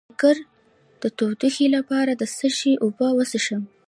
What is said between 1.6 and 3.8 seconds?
لپاره د څه شي اوبه وڅښم؟